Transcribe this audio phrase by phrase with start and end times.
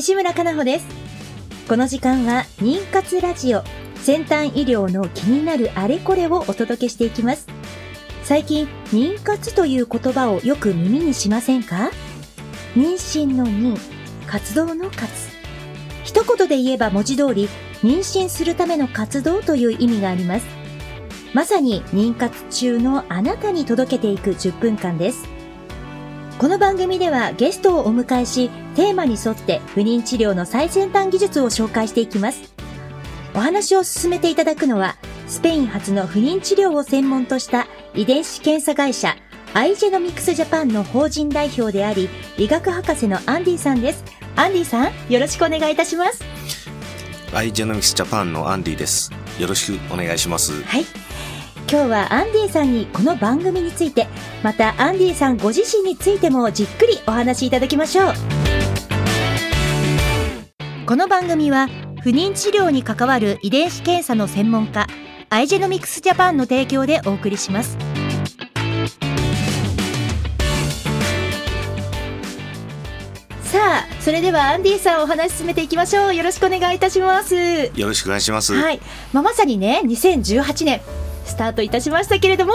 [0.00, 0.86] 西村かなほです。
[1.68, 3.62] この時間は妊活ラジオ
[3.96, 7.46] 先端医療の気になるあれこれをお届けしていきます。
[8.22, 11.90] 最近妊活という言葉をよく耳にしませんか？
[12.74, 13.76] 妊娠の妊
[14.26, 15.06] 活動の活。
[16.02, 17.50] 一言で言えば文字通り
[17.82, 20.46] 妊娠するための活動という意味があります。
[21.34, 25.28] まさに妊活中のあなたに届けていく10分間です。
[26.40, 32.54] この番組ではゲストをお迎えし、テーマに沿って不妊治療の最先端技術を紹介していきます。
[33.34, 39.16] お話を進めていただくのは、スペイン発の不妊治療を専門とした遺伝子検査会社、
[39.52, 42.08] アイジェノミクスジャパンの法人代表であり、
[42.38, 44.02] 医学博士のアンディさんです。
[44.34, 46.24] アンディさん、よろしくお願いいたします。
[47.34, 49.12] アイジェノミクスジャパンのアンディです。
[49.38, 50.62] よろしくお願いします。
[50.62, 50.86] はい。
[51.70, 54.08] 今日はアンディさんにこの番組について、
[54.42, 58.12] またアンディさんご自身についてもじっくりお話しいただきましょう。
[60.84, 61.68] この番組は
[62.02, 64.88] 不妊治療に関わる遺伝子検査の専門家、
[65.28, 67.78] アイジェノミクスジャパンの提供でお送りします。
[73.44, 76.14] さあ、それではアンディさんお話し進めていきましょう。
[76.16, 77.36] よろしくお願いいたします。
[77.36, 78.54] よろしくお願いします。
[78.54, 78.80] はい、
[79.12, 80.80] まあ、まさにね2018年
[81.30, 82.52] スタートいたしましたけれども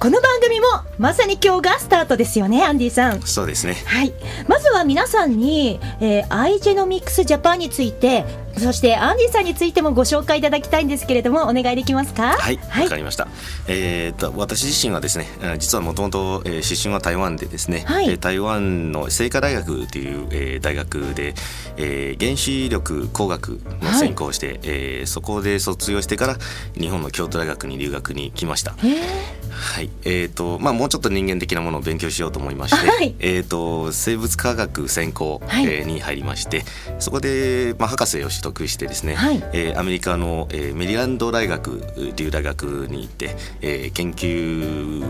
[0.00, 0.66] この番組も
[0.98, 3.74] まさに今日がスタートですよねアンディさんそうですね。
[3.86, 4.12] はい
[4.48, 8.24] まずは皆さんに、えー、アイジェノミクスジャパンについて
[8.58, 12.36] そしてアンディさんについてもご紹介いただきたいんですけれどもお願いできますか？
[12.38, 13.28] はい、わ、かりました。
[13.66, 18.08] えー、と私自身はですね、えー実はもともとえー出身は台湾でですね、はい。
[18.08, 21.34] えー台湾の清華大学という、えー大学で、
[21.76, 26.36] えー原子力工学の専攻をして、えーそこで卒業してから
[26.78, 28.74] 日本の京都大学に留学に来ました。
[28.78, 29.33] えー
[29.64, 33.14] はい、えーとまあ、もうちょっと人間的なものを勉強しようと思いまして、はい。
[33.18, 35.66] えー、と生物科学専攻、はい。
[35.66, 36.64] えーに入りまして
[36.98, 39.42] そこで、まあ、博士を取得してですね、はい。
[39.52, 41.82] えーアメリカの、えーメリランド大学
[42.14, 45.02] という大学に行って、えー研究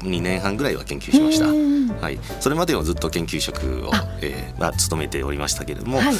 [0.00, 1.46] 2年半ぐらいは研究しました。
[2.00, 6.14] はい、それまではずっと研究職をあ、えーまあ、務めておりましたけれども、はい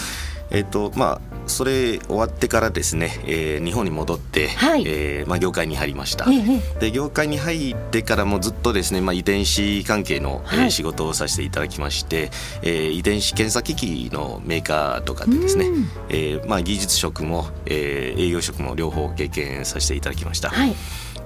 [0.52, 4.84] えっ、とまあそれ終わってからですね、えー日本に戻って、はい。
[4.86, 6.26] えーまあ、業界に入りました。
[6.30, 10.70] えええで業界に入ってからもずっとですね、まあ、遺伝子関係の、えーはい。
[10.70, 12.30] 仕事をさせていただきまして、
[12.62, 20.50] えー遺伝子検査機器のメーカーとかでですねうん、えーまあ、技術職も、えー営業職も両方経験させていただきました。
[20.50, 20.74] はい。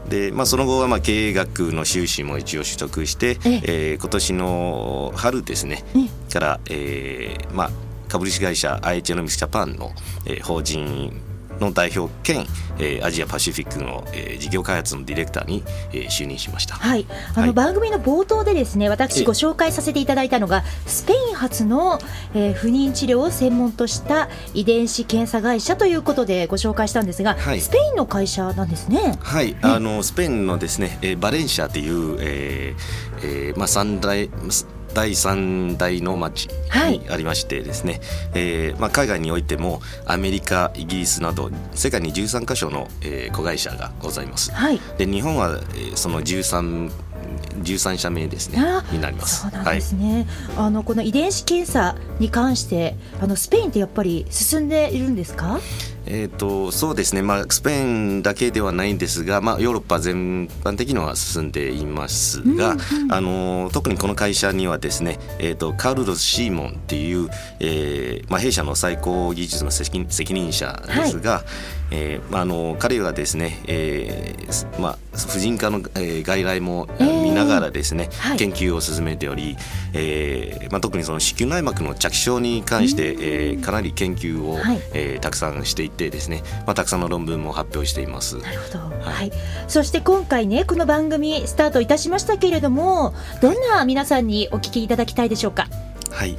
[0.08, 3.60] で、まあ、その後はまあ経営学の修士も一応取得して、ええ。
[3.64, 6.32] えー今年の春ですね、え。
[6.32, 7.70] から、えーまあ、
[8.16, 9.92] 株式会社 i h ノミクスジャパンの、
[10.24, 11.12] えー法人
[11.58, 12.46] の代表兼、
[12.78, 15.62] えーアジアパシフィックの、えー事業開発のディレクターに、
[15.92, 16.76] えー就任しました。
[16.76, 17.52] はい、あのはい。
[17.52, 19.24] 番組の冒頭でですね私ええ。
[19.26, 21.98] ご紹介させていただいたのがスペイン発の、
[22.34, 27.60] えー不妊治療を専門とした遺伝子検査会社ということでご紹介したんですが、はい。
[27.60, 29.18] スペインの会社なんですね。
[29.20, 34.30] はい、あのスペインのですね、えーバレンシアという、えーえーまあ、三大
[34.96, 36.98] 第三大の町はい。
[36.98, 38.00] にありましてですね、
[38.34, 44.50] えーまあ、海外においてもアメリカイギリスなど世界に13カ所の、えー子会社がございます。
[44.52, 44.80] はい。
[44.96, 46.90] で日本は、えーその13
[47.62, 49.42] 13社目ですねあになります。
[49.42, 50.26] そうなんですね、
[50.56, 55.58] あのこの遺伝子検査に関してあのスペインってやっぱり進んでいるんですか？
[56.06, 63.12] えー、とそうですね、まあ、スペインだけではないんですが、まあ、ヨーロッパ全般的には進んでいますが、うんうん。
[63.12, 67.28] あの特にこの会社にはですね、えー、とカルロス・シーモンっていう、
[67.60, 71.42] えーまあ、弊社の最高技術の責任責任者ですが、
[71.90, 77.16] えーまあ、あの彼はですね、えーまあ、婦人科の、えー外来もえー。
[77.26, 78.38] 見ながらですね、はい。
[78.38, 79.56] 研究を進めており、
[79.92, 84.80] えーまあ、特にその子宮内膜の着床に関して、えーかなり研究を、はい。
[84.94, 88.36] えーたくさんしていてですね、まあ、たくさんの論文も発表しています。
[88.38, 89.14] なるほど、はい。
[89.14, 89.32] はい。
[89.68, 95.68] そして今回ねこの番組スタートいたしましたけれどもどんな皆さんにお聞きいただきたいでしょうか？
[96.10, 96.36] はい、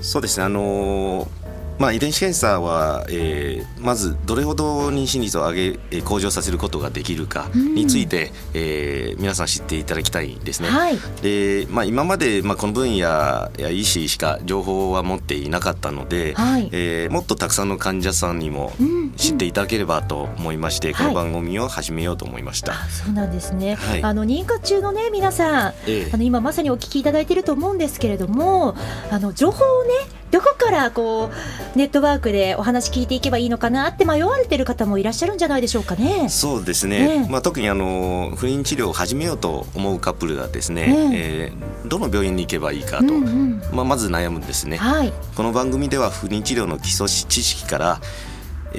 [0.00, 0.44] そうですね。
[0.44, 1.43] あのー
[1.78, 10.68] まあ、遺伝子検査は、えーまずどれほど妊娠率を上げえー向上させることができるかについて、えー皆さん知っていただきたいんですね。
[10.68, 10.98] はい。
[11.22, 16.68] でまあ、今まで、まあ、この分野や医師しか情報は持っていなかったので、はい。
[16.72, 22.72] えーもっとたくさんの患者さんにも、うん知っていただければと思いまして、この番組を始めようと思いました。
[22.72, 23.76] はい、そうなんですね。
[23.76, 28.74] はい、あの認可中のね皆さん、ええ、あの今まさにお聞きいただいていると思うんですけれども、
[29.12, 29.90] あの情報をね
[30.32, 31.30] どこからこ
[31.74, 36.28] うネットワークでお話聞いていけばいいのかなって迷われてる方もいらっしゃるんじゃないでしょうかね。
[36.30, 37.20] そうですね。
[37.20, 37.28] ね。
[37.30, 41.10] まあ特にあの不妊治療を始めようと思うカップルがですね、ね。
[41.12, 44.78] えー、どの病院に行けばいいかと、うんうん、まあまず悩むんですね。
[44.78, 48.00] はい、この番組では不妊治療の基礎知識から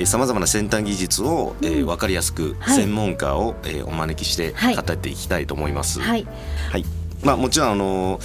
[0.06, 6.02] さまざまな先端技術を、えー、分かりやすく専門家を、はい、えー、お招きして語っていきたいと思います。
[6.02, 6.28] はい、
[6.70, 6.86] はい、
[7.24, 8.20] まあ、もちろんあの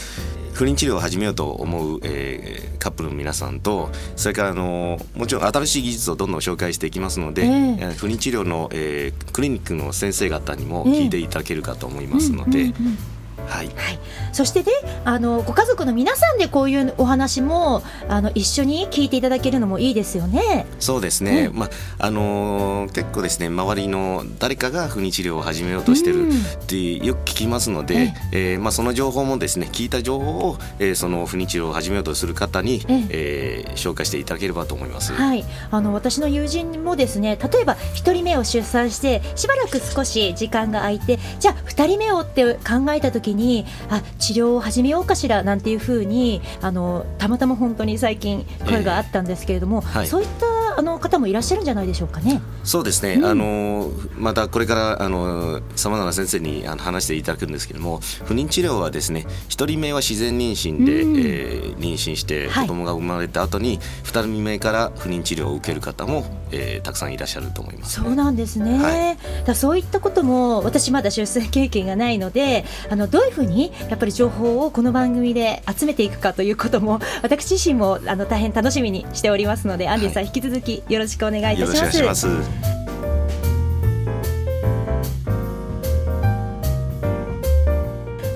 [0.54, 12.58] 不妊治療を始めようと思う、えー、カップルの皆さんとそれからあのもちろん新しい技術をどんどん紹介していきますので、えー、不妊治療の、えー、クリニックの先生方にも聞いていただけるかと思いますので。
[12.58, 13.98] えーうんうんうんはい、はい、
[14.32, 14.70] そしてね
[15.04, 20.66] あのご家族の皆さんでこういうお話もあの一緒に聞いていただけるのもいいですよね。
[20.78, 21.70] そうですね、うん、まあ
[22.06, 28.02] あのー、結構ですね周りの誰かが不妊治療を始めようとしてるってよく聞きますので、うん、
[28.32, 33.50] えー、まあ、その情報もですね聞いた情報を、えー、その不妊治療を始めようとする方に、ええ。
[33.70, 35.12] ー、紹介していただければと思います。
[35.12, 50.46] はい、あの私の友人もですね例えば1人目を出産してしばらく少し時間が空いてじゃあ2人目をって考えた時ににあ治療を始めようかしらなんていうふうにあのたまたま本当に最近声があったんですけれども、えーはい、そういった
[50.80, 52.40] あの方もいらっしゃるんじゃないでしょうかね。
[52.64, 82.26] そうですね、うん、あのまたこれからあのさまざまな先生にあの話していただくんですけれども不妊治療はですね一人目は自然妊娠で、うん、えー、妊娠して子供が生まれた後に二、はい、人目から不妊治療を受ける方も、えー、たくさんいらっしゃると思います、ね、そうなんですね、はい、だそういったことも私まだ出産経験がないのであのどういうふうにやっぱり情報をこの番組で集めていくかということも私自身もあの大変楽しみにしておりますのでアンディさん、引き続きよろしくお願いいたします。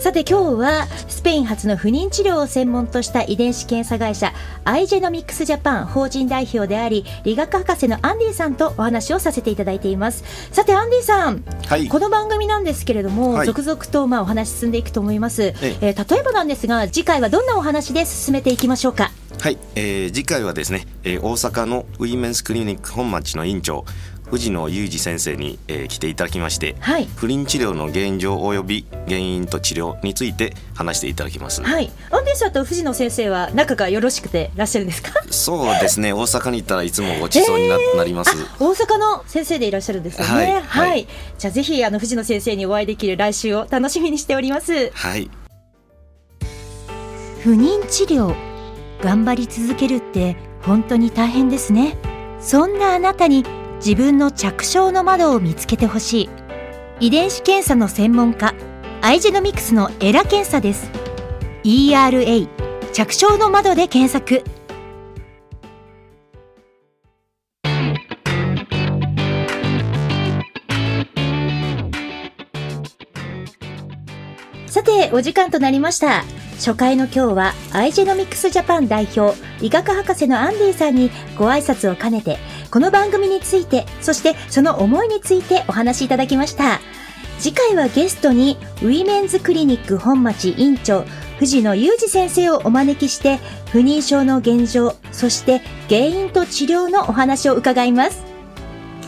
[0.00, 4.34] さて今日はスペイン発の不妊治療を専門とした遺伝子検査会社
[4.64, 10.22] アイジェノミクスジャパン法人代表であり理学博士のアンディさんとお話をさせていただいています。
[10.52, 15.54] さてアンディさん、はい、この番組なんですけれども、はい、続々とまあお話進んでいくと思います、え。
[15.80, 19.10] えー、例えばなんですが次回はどんなお話で進めていきましょうか？
[19.44, 23.84] はい、えー、次回はですね、えー、大阪のウィメンスクリニック本町の院長
[24.30, 31.62] 藤野裕二先生に、えー、来ていただきまして、はい、不妊治療の現状及び原因と治療について話していただきます。
[31.62, 31.90] はい。
[32.10, 35.10] アンディさんと藤野先生は仲がよろしくていらっしゃるんですか？
[35.30, 36.14] そうですね。
[36.14, 38.30] 大阪に行ったらいつもごちそうになえー、なります。
[38.58, 40.32] 大阪の先生でいらっしゃるんですよね。
[40.32, 40.52] はい。
[40.52, 41.06] はいはい、
[41.36, 44.90] じゃあぜひあの藤野先生にお会いできる来週を楽しみにしております。
[44.94, 45.30] はい。
[47.42, 48.34] 不妊治療
[49.04, 51.98] 頑張り続けるって本当に大変ですね。
[52.40, 53.44] そんなあなたに
[53.76, 56.30] 自分の着床の窓を見つけてほしい。
[57.00, 58.54] 遺伝子検査の専門家、
[59.02, 60.90] アイジェノミクスのエラ検査です。
[61.64, 62.48] ERA
[62.94, 64.42] 着床の窓で検索。
[75.14, 76.24] お時間となりました。
[76.56, 81.08] 初回の今日は、アイジェノミクスジャパン代表、医学博士のアンディさんに
[81.38, 82.36] ご挨拶を兼ねて、
[82.72, 86.80] この番組について、そしてその思いについてお話しいただきました。
[87.38, 91.04] 次回はゲストに、ウィメンズクリニック本町院長、
[91.38, 93.38] 藤野裕二先生をお招きして、
[93.70, 98.24] 不妊症の現状、そして原因と治療のお話を伺います。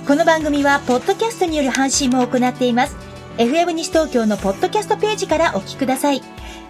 [0.06, 3.05] この番組は、ポッドキャストによる配信も行っています。
[3.38, 6.22] FM 西東京のポッドキャストページからお聞きください。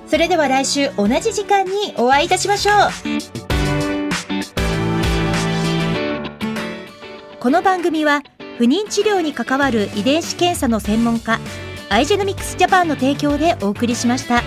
[0.08, 2.76] それでは来週同じ時間にお会いいたしましょう。
[7.38, 8.22] この番組は
[8.58, 11.38] 不妊治療に関わる遺伝子検査の専門家
[11.88, 14.42] アイジェノミクスジャパンの提供でお送りしました。